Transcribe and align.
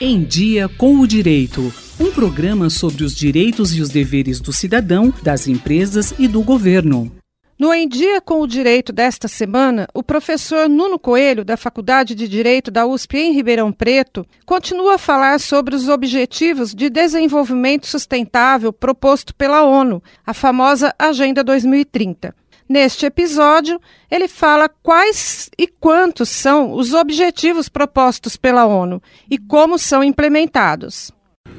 Em 0.00 0.22
Dia 0.22 0.68
com 0.68 1.00
o 1.00 1.08
Direito. 1.08 1.74
Um 1.98 2.12
programa 2.12 2.70
sobre 2.70 3.02
os 3.02 3.12
direitos 3.12 3.74
e 3.74 3.82
os 3.82 3.88
deveres 3.88 4.38
do 4.38 4.52
cidadão, 4.52 5.12
das 5.24 5.48
empresas 5.48 6.14
e 6.16 6.28
do 6.28 6.40
governo. 6.40 7.10
No 7.58 7.74
Em 7.74 7.88
Dia 7.88 8.20
com 8.20 8.40
o 8.40 8.46
Direito 8.46 8.92
desta 8.92 9.26
semana, 9.26 9.88
o 9.92 10.00
professor 10.00 10.68
Nuno 10.68 11.00
Coelho, 11.00 11.44
da 11.44 11.56
Faculdade 11.56 12.14
de 12.14 12.28
Direito 12.28 12.70
da 12.70 12.86
USP 12.86 13.18
em 13.18 13.32
Ribeirão 13.32 13.72
Preto, 13.72 14.24
continua 14.46 14.94
a 14.94 14.98
falar 14.98 15.40
sobre 15.40 15.74
os 15.74 15.88
Objetivos 15.88 16.72
de 16.72 16.88
Desenvolvimento 16.88 17.88
Sustentável 17.88 18.72
proposto 18.72 19.34
pela 19.34 19.64
ONU, 19.64 20.00
a 20.24 20.32
famosa 20.32 20.94
Agenda 20.96 21.42
2030. 21.42 22.32
Neste 22.68 23.06
episódio, 23.06 23.80
ele 24.10 24.28
fala 24.28 24.68
quais 24.68 25.48
e 25.58 25.66
quantos 25.66 26.28
são 26.28 26.74
os 26.74 26.92
objetivos 26.92 27.66
propostos 27.66 28.36
pela 28.36 28.66
ONU 28.66 29.02
e 29.30 29.38
como 29.38 29.78
são 29.78 30.04
implementados. 30.04 31.10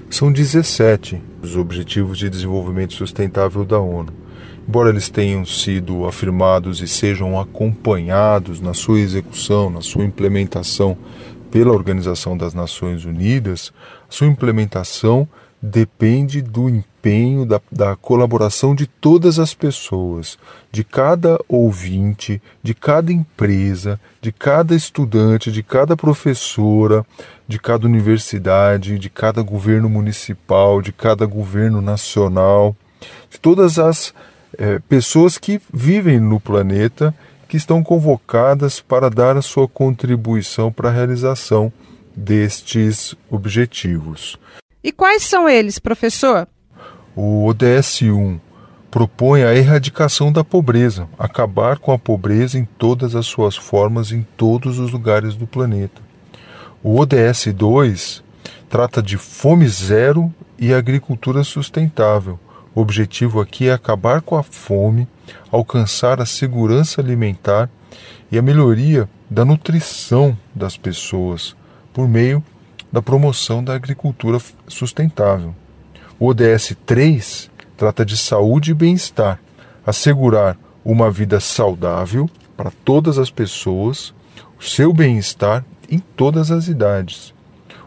São 0.07 0.31
17 0.31 1.19
os 1.41 1.55
Objetivos 1.55 2.17
de 2.19 2.29
Desenvolvimento 2.29 2.93
Sustentável 2.93 3.65
da 3.65 3.79
ONU. 3.79 4.13
Embora 4.67 4.89
eles 4.89 5.09
tenham 5.09 5.43
sido 5.45 6.05
afirmados 6.05 6.79
e 6.79 6.87
sejam 6.87 7.39
acompanhados 7.39 8.61
na 8.61 8.75
sua 8.75 8.99
execução, 8.99 9.67
na 9.67 9.81
sua 9.81 10.05
implementação 10.05 10.95
pela 11.49 11.73
Organização 11.73 12.37
das 12.37 12.53
Nações 12.53 13.03
Unidas, 13.03 13.73
sua 14.07 14.27
implementação 14.27 15.27
depende 15.59 16.41
do 16.41 16.69
empenho, 16.99 17.45
da, 17.45 17.61
da, 17.71 17.95
colaboração 17.95 18.75
de 18.75 18.85
todas 18.85 19.39
as 19.39 19.53
pessoas, 19.53 20.37
de 20.71 20.83
cada 20.83 21.39
ouvinte, 21.47 22.41
de 22.61 22.73
cada 22.73 23.11
empresa, 23.11 23.99
de 24.21 24.31
cada 24.31 24.75
estudante, 24.75 25.51
de 25.51 25.63
cada 25.63 25.95
professora, 25.95 27.05
de 27.47 27.57
cada 27.57 27.87
universidade, 27.87 28.99
de 28.99 29.09
cada 29.09 29.41
governo 29.41 29.89
municipal, 29.89 30.81
de 30.81 30.91
cada 30.91 31.25
governo 31.25 31.81
nacional, 31.81 32.75
de 33.29 33.39
todas 33.39 33.79
as 33.79 34.13
é, 34.57 34.79
pessoas 34.79 35.37
que 35.37 35.61
vivem 35.73 36.19
no 36.19 36.39
planeta 36.39 37.15
que 37.47 37.57
estão 37.57 37.81
convocadas 37.81 38.79
para 38.81 39.09
dar 39.09 39.37
a 39.37 39.41
sua 39.41 39.67
contribuição 39.67 40.71
para 40.71 40.89
a 40.89 40.91
realização 40.91 41.71
destes 42.15 43.15
objetivos. 43.29 44.37
E 44.83 44.91
quais 44.91 45.23
são 45.23 45.49
eles, 45.49 45.79
professor? 45.79 46.47
O 47.21 47.47
ODS 47.47 48.03
1 48.03 48.39
propõe 48.89 49.43
a 49.43 49.53
erradicação 49.53 50.31
da 50.31 50.41
pobreza, 50.41 51.05
acabar 51.19 51.77
com 51.77 51.91
a 51.91 51.99
pobreza 51.99 52.57
em 52.57 52.63
todas 52.63 53.13
as 53.13 53.25
suas 53.25 53.57
formas 53.57 54.13
em 54.13 54.25
todos 54.37 54.79
os 54.79 54.93
lugares 54.93 55.35
do 55.35 55.45
planeta. 55.45 56.01
O 56.81 56.97
ODS 56.97 57.47
2 57.53 58.23
trata 58.69 59.03
de 59.03 59.17
fome 59.17 59.67
zero 59.67 60.33
e 60.57 60.73
agricultura 60.73 61.43
sustentável. 61.43 62.39
O 62.73 62.79
objetivo 62.79 63.41
aqui 63.41 63.67
é 63.67 63.73
acabar 63.73 64.21
com 64.21 64.37
a 64.37 64.41
fome, 64.41 65.05
alcançar 65.51 66.21
a 66.21 66.25
segurança 66.25 67.01
alimentar 67.01 67.69
e 68.31 68.37
a 68.37 68.41
melhoria 68.41 69.09
da 69.29 69.43
nutrição 69.43 70.37
das 70.55 70.77
pessoas 70.77 71.53
por 71.93 72.07
meio 72.07 72.41
da 72.89 73.01
promoção 73.01 73.61
da 73.61 73.75
agricultura 73.75 74.39
sustentável. 74.69 75.53
O 76.21 76.27
ODS 76.27 76.75
3 76.85 77.49
trata 77.77 78.05
de 78.05 78.17
saúde 78.17 78.71
e 78.71 78.73
bem-estar, 78.73 79.39
assegurar 79.85 80.57
uma 80.83 81.09
vida 81.09 81.39
saudável 81.39 82.29
para 82.57 82.73
todas 82.83 83.17
as 83.17 83.31
pessoas, 83.31 84.13
o 84.59 84.61
seu 84.61 84.91
bem-estar 84.91 85.63
em 85.89 85.99
todas 85.99 86.51
as 86.51 86.67
idades. 86.67 87.33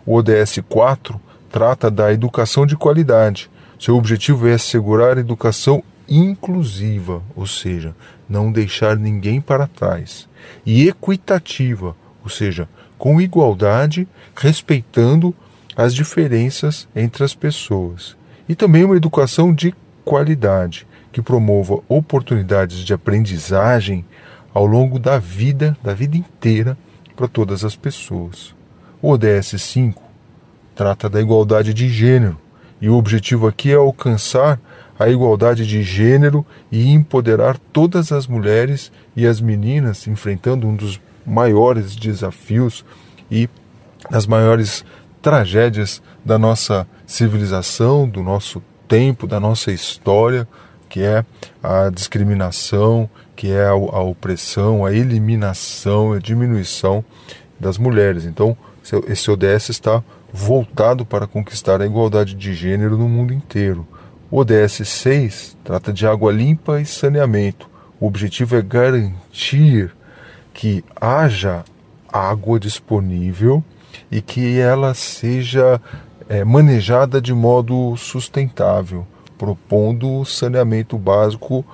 O 0.06 0.14
ODS 0.14 0.60
4 0.66 1.20
trata 1.50 1.90
da 1.90 2.10
educação 2.10 2.64
de 2.64 2.74
qualidade. 2.74 3.50
Seu 3.78 3.98
objetivo 3.98 4.48
é 4.48 4.54
assegurar 4.54 5.18
a 5.18 5.20
educação 5.20 5.84
inclusiva, 6.08 7.22
ou 7.36 7.46
seja, 7.46 7.94
não 8.26 8.50
deixar 8.50 8.96
ninguém 8.96 9.42
para 9.42 9.66
trás, 9.66 10.26
e 10.64 10.88
equitativa, 10.88 11.94
ou 12.24 12.30
seja, 12.30 12.66
com 12.96 13.20
igualdade, 13.20 14.08
respeitando 14.34 15.34
as 15.76 15.94
diferenças 15.94 16.88
entre 16.96 17.24
as 17.24 17.34
pessoas. 17.34 18.21
E 18.48 18.54
também 18.54 18.84
uma 18.84 18.96
educação 18.96 19.54
de 19.54 19.74
qualidade, 20.04 20.86
que 21.12 21.22
promova 21.22 21.80
oportunidades 21.88 22.78
de 22.78 22.92
aprendizagem 22.92 24.04
ao 24.52 24.66
longo 24.66 24.98
da 24.98 25.18
vida, 25.18 25.76
da 25.82 25.94
vida 25.94 26.16
inteira, 26.16 26.76
para 27.14 27.28
todas 27.28 27.64
as 27.64 27.76
pessoas. 27.76 28.54
O 29.00 29.10
ODS 29.10 29.54
5 29.58 30.02
trata 30.74 31.08
da 31.08 31.20
igualdade 31.20 31.74
de 31.74 31.88
gênero, 31.88 32.38
e 32.80 32.88
o 32.88 32.96
objetivo 32.96 33.46
aqui 33.46 33.70
é 33.70 33.76
alcançar 33.76 34.58
a 34.98 35.08
igualdade 35.08 35.66
de 35.66 35.82
gênero 35.82 36.44
e 36.70 36.90
empoderar 36.90 37.58
todas 37.72 38.12
as 38.12 38.26
mulheres 38.26 38.90
e 39.16 39.26
as 39.26 39.40
meninas 39.40 40.06
enfrentando 40.06 40.66
um 40.66 40.74
dos 40.74 41.00
maiores 41.24 41.94
desafios 41.94 42.84
e 43.30 43.48
as 44.10 44.26
maiores 44.26 44.84
tragédias 45.22 46.02
da 46.24 46.38
nossa 46.38 46.86
civilização, 47.06 48.08
do 48.08 48.22
nosso 48.22 48.62
tempo, 48.88 49.26
da 49.26 49.38
nossa 49.38 49.70
história, 49.70 50.46
que 50.88 51.00
é 51.00 51.24
a 51.62 51.88
discriminação, 51.88 53.08
que 53.34 53.50
é 53.50 53.66
a, 53.66 53.74
opressão, 53.74 54.84
a 54.84 54.92
eliminação, 54.92 56.12
a 56.12 56.18
diminuição 56.18 57.02
das 57.58 57.78
mulheres. 57.78 58.26
Então, 58.26 58.56
esse 59.08 59.30
ODS 59.30 59.70
está 59.70 60.02
voltado 60.32 61.06
para 61.06 61.26
conquistar 61.26 61.80
a 61.80 61.86
igualdade 61.86 62.34
de 62.34 62.52
gênero 62.52 62.98
no 62.98 63.08
mundo 63.08 63.32
inteiro. 63.32 63.86
O 64.30 64.38
ODS 64.38 64.82
6 64.84 65.56
trata 65.62 65.92
de 65.92 66.06
água 66.06 66.32
limpa 66.32 66.80
e 66.80 66.86
saneamento. 66.86 67.70
O 68.00 68.06
objetivo 68.06 68.56
é 68.56 68.62
garantir 68.62 69.94
que 70.52 70.84
haja 71.00 71.64
água 72.12 72.58
disponível 72.58 73.64
e 74.10 74.20
que 74.20 74.58
ela 74.58 74.94
seja 74.94 75.80
é, 76.28 76.44
manejada 76.44 77.20
de 77.20 77.34
modo 77.34 77.96
sustentável, 77.96 79.06
propondo 79.38 80.24
saneamento 80.24 80.96
básico 80.98 81.64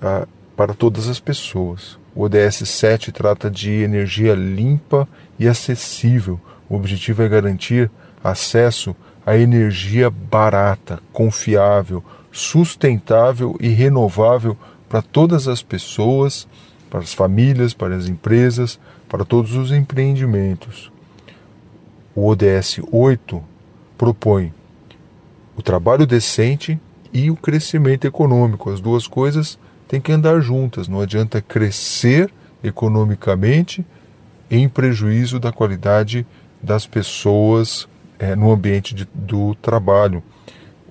ah, 0.00 0.26
para 0.56 0.74
todas 0.74 1.08
as 1.08 1.20
pessoas. 1.20 1.98
O 2.14 2.22
ODS 2.22 2.68
7 2.68 3.12
trata 3.12 3.50
de 3.50 3.70
energia 3.82 4.34
limpa 4.34 5.08
e 5.38 5.46
acessível. 5.46 6.40
O 6.68 6.76
objetivo 6.76 7.22
é 7.22 7.28
garantir 7.28 7.90
acesso 8.22 8.96
a 9.24 9.36
energia 9.36 10.08
barata, 10.08 11.00
confiável, 11.12 12.02
sustentável 12.32 13.56
e 13.60 13.68
renovável 13.68 14.56
para 14.88 15.02
todas 15.02 15.48
as 15.48 15.62
pessoas 15.62 16.46
para 16.90 17.00
as 17.00 17.12
famílias, 17.12 17.74
para 17.74 17.94
as 17.94 18.08
empresas, 18.08 18.78
para 19.08 19.24
todos 19.24 19.54
os 19.54 19.70
empreendimentos. 19.70 20.90
O 22.16 22.28
ODS 22.28 22.80
8 22.90 23.44
propõe 23.98 24.50
o 25.54 25.60
trabalho 25.60 26.06
decente 26.06 26.80
e 27.12 27.30
o 27.30 27.36
crescimento 27.36 28.06
econômico. 28.06 28.70
As 28.70 28.80
duas 28.80 29.06
coisas 29.06 29.58
têm 29.86 30.00
que 30.00 30.10
andar 30.10 30.40
juntas. 30.40 30.88
Não 30.88 31.02
adianta 31.02 31.42
crescer 31.42 32.32
economicamente 32.64 33.84
em 34.50 34.66
prejuízo 34.66 35.38
da 35.38 35.52
qualidade 35.52 36.26
das 36.62 36.86
pessoas 36.86 37.86
é, 38.18 38.34
no 38.34 38.50
ambiente 38.50 38.94
de, 38.94 39.06
do 39.12 39.54
trabalho. 39.56 40.22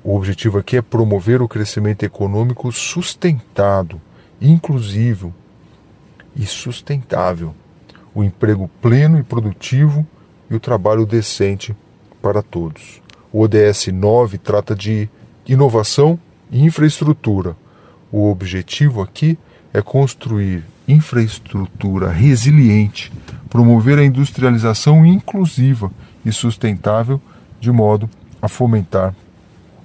O 0.04 0.16
objetivo 0.16 0.60
aqui 0.60 0.78
é 0.78 0.82
promover 0.84 1.42
o 1.42 1.48
crescimento 1.48 2.04
econômico 2.04 2.72
sustentado, 2.72 4.00
inclusivo, 4.40 5.34
e 6.36 6.46
sustentável, 6.46 7.56
o 8.14 8.24
emprego 8.24 8.70
pleno 8.82 9.18
e 9.18 9.24
produtivo 9.24 10.06
e 10.50 10.56
o 10.56 10.60
trabalho 10.60 11.06
decente 11.06 11.76
para 12.22 12.42
todos. 12.42 13.02
O 13.32 13.42
ODS 13.42 13.88
9 13.88 14.38
trata 14.38 14.76
de 14.76 15.10
inovação 15.48 16.20
e 16.52 16.64
infraestrutura. 16.64 17.56
O 18.12 18.30
objetivo 18.30 19.02
aqui 19.02 19.38
é 19.74 19.82
construir 19.82 20.64
infraestrutura 20.88 22.10
resiliente, 22.10 23.12
promover 23.50 23.98
a 23.98 24.06
industrialização 24.06 25.06
inclusiva 25.06 25.92
e 26.26 26.32
sustentável 26.32 27.20
de 27.60 27.72
modo 27.72 28.10
a 28.42 28.48
fomentar 28.48 29.14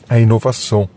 a 0.09 0.19
inovação. 0.19 0.89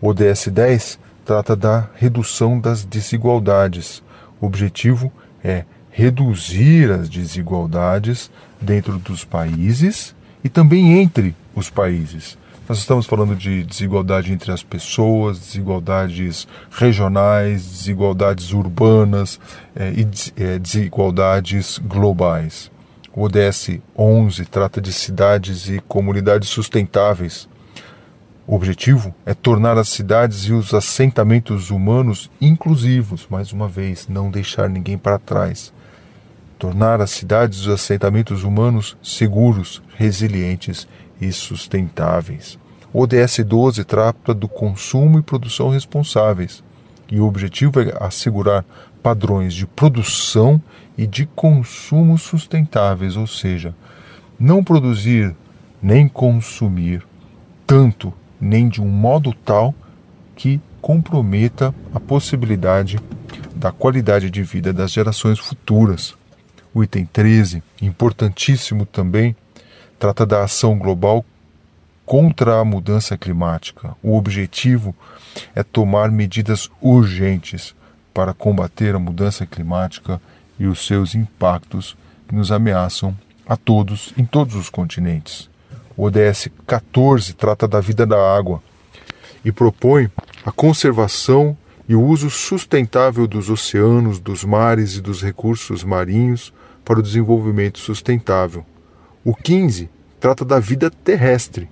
O 0.00 0.08
ODS 0.08 0.48
10 0.48 0.98
trata 1.24 1.54
da 1.54 1.88
redução 1.94 2.60
das 2.60 2.84
desigualdades, 2.84 4.02
o 4.40 4.46
objetivo 4.46 5.12
é 5.42 5.64
reduzir 5.90 6.90
as 6.90 7.08
desigualdades 7.08 8.30
dentro 8.62 8.98
dos 8.98 9.24
países 9.24 10.14
e 10.42 10.48
também 10.48 11.00
entre 11.00 11.34
os 11.54 11.68
países. 11.68 12.38
Nós 12.68 12.78
estamos 12.78 13.06
falando 13.06 13.34
de 13.34 13.64
desigualdade 13.64 14.32
entre 14.32 14.52
as 14.52 14.62
pessoas, 14.62 15.38
desigualdades 15.38 16.46
regionais, 16.70 17.62
desigualdades 17.64 18.52
urbanas 18.52 19.38
é, 19.74 19.90
e 19.90 20.08
é, 20.42 20.58
desigualdades 20.58 21.78
globais. 21.78 22.70
O 23.14 23.24
ODS 23.24 23.78
11 23.98 24.46
trata 24.46 24.80
de 24.80 24.92
cidades 24.92 25.68
e 25.68 25.80
comunidades 25.80 26.48
sustentáveis. 26.48 27.46
O 28.46 28.54
objetivo 28.54 29.14
é 29.26 29.34
tornar 29.34 29.76
as 29.76 29.88
cidades 29.88 30.44
e 30.44 30.52
os 30.52 30.72
assentamentos 30.72 31.70
humanos 31.70 32.30
inclusivos, 32.40 33.26
mais 33.28 33.52
uma 33.52 33.68
vez, 33.68 34.08
não 34.08 34.30
deixar 34.30 34.70
ninguém 34.70 34.96
para 34.96 35.18
trás. 35.18 35.72
Tornar 36.62 37.00
as 37.00 37.10
cidades 37.10 37.58
e 37.58 37.62
os 37.62 37.68
assentamentos 37.74 38.44
humanos 38.44 38.96
seguros, 39.02 39.82
resilientes 39.96 40.86
e 41.20 41.32
sustentáveis. 41.32 42.56
O 42.92 43.00
ODS 43.00 43.40
12 43.44 43.82
trata 43.82 44.32
do 44.32 44.46
consumo 44.46 45.18
e 45.18 45.22
produção 45.22 45.70
responsáveis, 45.70 46.62
e 47.10 47.18
o 47.18 47.26
objetivo 47.26 47.80
é 47.80 47.92
assegurar 47.98 48.64
padrões 49.02 49.54
de 49.54 49.66
produção 49.66 50.62
e 50.96 51.04
de 51.04 51.26
consumo 51.26 52.16
sustentáveis, 52.16 53.16
ou 53.16 53.26
seja, 53.26 53.74
não 54.38 54.62
produzir 54.62 55.34
nem 55.82 56.06
consumir 56.06 57.04
tanto 57.66 58.14
nem 58.40 58.68
de 58.68 58.80
um 58.80 58.86
modo 58.86 59.34
tal 59.44 59.74
que 60.36 60.60
comprometa 60.80 61.74
a 61.92 61.98
possibilidade 61.98 63.00
da 63.52 63.72
qualidade 63.72 64.30
de 64.30 64.44
vida 64.44 64.72
das 64.72 64.92
gerações 64.92 65.40
futuras. 65.40 66.21
O 66.74 66.82
item 66.82 67.04
13, 67.04 67.62
importantíssimo 67.82 68.86
também, 68.86 69.36
trata 69.98 70.24
da 70.24 70.42
ação 70.42 70.78
global 70.78 71.24
contra 72.06 72.60
a 72.60 72.64
mudança 72.64 73.16
climática. 73.16 73.94
O 74.02 74.16
objetivo 74.16 74.94
é 75.54 75.62
tomar 75.62 76.10
medidas 76.10 76.70
urgentes 76.80 77.74
para 78.14 78.32
combater 78.32 78.94
a 78.94 78.98
mudança 78.98 79.46
climática 79.46 80.20
e 80.58 80.66
os 80.66 80.86
seus 80.86 81.14
impactos 81.14 81.96
que 82.26 82.34
nos 82.34 82.50
ameaçam 82.50 83.16
a 83.46 83.56
todos 83.56 84.14
em 84.16 84.24
todos 84.24 84.54
os 84.54 84.70
continentes. 84.70 85.50
O 85.96 86.04
ODS 86.04 86.48
14 86.66 87.34
trata 87.34 87.68
da 87.68 87.80
vida 87.80 88.06
da 88.06 88.16
água 88.34 88.62
e 89.44 89.52
propõe 89.52 90.10
a 90.44 90.50
conservação 90.50 91.56
e 91.88 91.94
o 91.94 92.02
uso 92.02 92.30
sustentável 92.30 93.26
dos 93.26 93.50
oceanos, 93.50 94.18
dos 94.18 94.44
mares 94.44 94.96
e 94.96 95.00
dos 95.00 95.22
recursos 95.22 95.84
marinhos 95.84 96.52
para 96.84 96.98
o 96.98 97.02
desenvolvimento 97.02 97.78
sustentável. 97.78 98.64
O 99.24 99.34
15 99.34 99.88
trata 100.18 100.44
da 100.44 100.58
vida 100.58 100.90
terrestre 100.90 101.68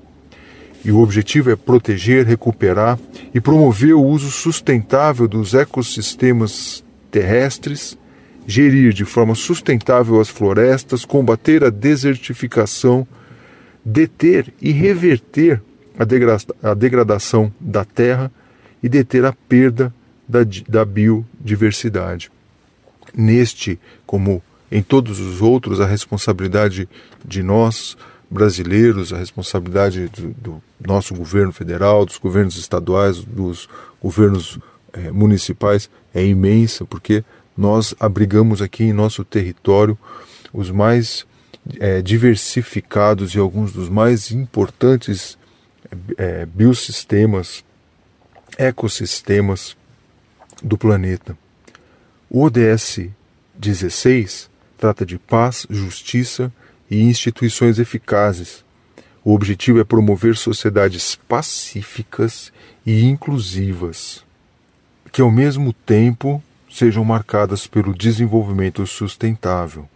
e 0.85 0.91
o 0.91 0.99
objetivo 1.01 1.51
é 1.51 1.57
proteger, 1.57 2.27
recuperar 2.27 2.99
e 3.35 3.41
promover 3.41 3.95
o 3.95 4.03
uso 4.03 4.31
sustentável 4.31 5.29
dos 5.29 5.55
ecossistemas 5.55 6.83
terrestres, 7.11 7.99
gerir 8.47 8.93
de 8.93 9.05
forma 9.05 9.35
sustentável 9.35 10.21
as 10.21 10.29
florestas, 10.29 11.05
combater 11.05 11.63
a 11.65 11.71
desertificação 11.71 13.07
deter 13.85 14.53
e 14.61 14.73
reverter 14.73 15.63
a, 15.99 16.05
degra 16.05 16.39
a 16.63 16.75
degradação 16.75 17.53
da 17.61 17.85
terra 17.85 18.31
e 18.83 18.89
deter 18.89 19.25
a 19.25 19.33
perda 19.33 19.93
da, 20.29 20.41
da 20.69 20.85
biodiversidade. 20.85 22.31
Neste, 23.15 23.79
como 24.07 24.43
em 24.71 24.83
todos 24.83 25.19
os 25.19 25.43
outros, 25.43 25.81
a 25.81 25.87
responsabilidade 25.87 26.89
de 27.25 27.43
nós, 27.43 27.97
brasileiros, 28.31 29.13
a 29.13 29.19
responsabilidade 29.19 30.09
do, 30.09 30.35
do 30.39 30.63
nosso 30.87 31.15
governo 31.15 31.53
federal, 31.53 32.07
dos 32.07 32.19
governos 32.19 32.57
estaduais, 32.57 33.25
dos 33.25 33.69
governos 34.01 34.59
eh, 34.93 35.11
municipais 35.11 35.91
é 36.15 36.25
imensa, 36.25 36.85
porque 36.85 37.25
nós 37.57 37.95
abrigamos 37.99 38.63
aqui 38.63 38.85
em 38.85 38.93
nosso 38.93 39.25
território 39.25 39.99
os 40.53 40.71
mais 40.71 41.27
é, 41.79 42.01
diversificados 42.01 43.35
e 43.35 43.39
alguns 43.39 43.73
dos 43.73 43.89
mais 43.89 44.31
importantes 44.31 45.39
é, 46.17 46.47
biosistemas, 46.47 47.65
ecossistemas 48.57 49.77
do 50.63 50.77
planeta. 50.79 51.37
O 52.29 52.43
ODS 52.43 53.01
16 53.55 54.50
trata 54.81 55.05
de 55.05 55.19
paz, 55.19 55.67
justiça 55.69 56.51
e 56.91 57.03
instituições 57.03 57.79
eficazes. 57.79 58.65
O 59.23 59.35
objetivo 59.35 59.79
é 59.79 59.85
promover 59.85 60.39
sociedades 60.39 61.17
pacíficas 61.29 62.51
e 62.87 63.05
inclusivas, 63.05 64.25
que 65.13 65.21
ao 65.21 65.31
mesmo 65.31 65.75
tempo 65.75 66.43
sejam 66.71 67.05
marcadas 67.05 67.67
pelo 67.67 67.93
desenvolvimento 67.93 68.87
sustentável 68.87 69.87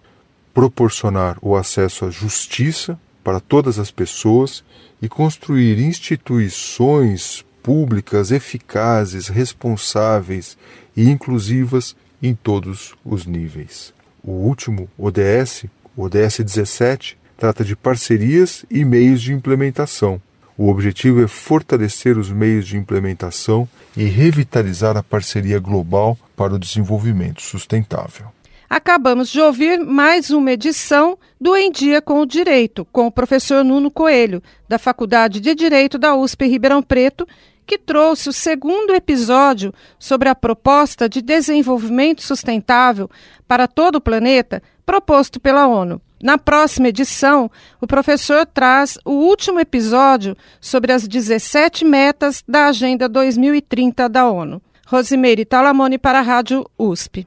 proporcionar 0.52 1.38
o 1.40 1.56
acesso 1.56 2.04
à 2.04 2.10
justiça 2.10 3.00
para 3.24 3.40
todas 3.40 3.78
as 3.78 3.90
pessoas 3.90 4.62
e 5.00 5.08
construir 5.08 5.80
instituições 5.80 7.42
públicas 7.62 8.30
eficazes, 8.30 9.28
responsáveis 9.28 10.58
e 10.94 11.08
inclusivas 11.08 11.96
em 12.22 12.34
todos 12.34 12.94
os 13.02 13.24
níveis. 13.24 13.94
O 14.26 14.32
último 14.32 14.88
ODS, 14.98 15.66
ODS 15.94 16.38
17, 16.38 17.18
trata 17.36 17.62
de 17.62 17.76
parcerias 17.76 18.64
e 18.70 18.82
meios 18.82 19.20
de 19.20 19.34
implementação. 19.34 20.18
O 20.56 20.70
objetivo 20.70 21.22
é 21.22 21.28
fortalecer 21.28 22.16
os 22.16 22.30
meios 22.30 22.66
de 22.66 22.78
implementação 22.78 23.68
e 23.94 24.04
revitalizar 24.04 24.96
a 24.96 25.02
parceria 25.02 25.58
global 25.58 26.16
para 26.34 26.54
o 26.54 26.58
desenvolvimento 26.58 27.42
sustentável. 27.42 28.26
Acabamos 28.70 29.28
de 29.28 29.40
ouvir 29.40 29.78
mais 29.78 30.30
uma 30.30 30.52
edição 30.52 31.18
do 31.38 31.54
Em 31.54 31.70
Dia 31.70 32.00
com 32.00 32.20
o 32.20 32.26
Direito, 32.26 32.86
com 32.86 33.06
o 33.06 33.12
professor 33.12 33.62
Nuno 33.62 33.90
Coelho, 33.90 34.42
da 34.66 34.78
Faculdade 34.78 35.38
de 35.38 35.54
Direito 35.54 35.98
da 35.98 36.16
USP 36.16 36.46
Ribeirão 36.46 36.82
Preto, 36.82 37.28
que 37.66 37.78
trouxe 37.78 38.28
o 38.28 38.32
segundo 38.32 38.94
episódio 38.94 39.72
sobre 39.98 40.28
a 40.28 40.34
proposta 40.34 41.08
de 41.08 41.22
desenvolvimento 41.22 42.22
sustentável 42.22 43.10
para 43.46 43.66
todo 43.66 43.96
o 43.96 44.00
planeta 44.00 44.62
proposto 44.84 45.40
pela 45.40 45.66
ONU. 45.66 46.00
Na 46.22 46.38
próxima 46.38 46.88
edição, 46.88 47.50
o 47.80 47.86
professor 47.86 48.46
traz 48.46 48.98
o 49.04 49.12
último 49.12 49.60
episódio 49.60 50.36
sobre 50.60 50.92
as 50.92 51.06
17 51.06 51.84
metas 51.84 52.42
da 52.48 52.66
Agenda 52.66 53.08
2030 53.08 54.08
da 54.08 54.30
ONU. 54.30 54.62
Rosimeire 54.86 55.44
Talamone 55.44 55.98
para 55.98 56.20
a 56.20 56.22
Rádio 56.22 56.64
USP. 56.78 57.26